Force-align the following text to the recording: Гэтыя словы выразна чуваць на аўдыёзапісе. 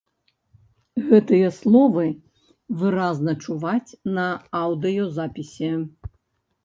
Гэтыя 1.09 1.49
словы 1.57 2.07
выразна 2.85 3.31
чуваць 3.47 3.97
на 4.17 4.27
аўдыёзапісе. 4.65 5.71